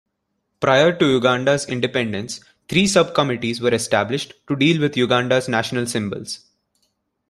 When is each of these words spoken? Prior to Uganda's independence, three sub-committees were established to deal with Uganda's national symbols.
Prior 0.59 0.97
to 0.97 1.05
Uganda's 1.11 1.67
independence, 1.69 2.39
three 2.67 2.87
sub-committees 2.87 3.61
were 3.61 3.69
established 3.71 4.33
to 4.47 4.55
deal 4.55 4.81
with 4.81 4.97
Uganda's 4.97 5.47
national 5.47 5.85
symbols. 5.85 6.39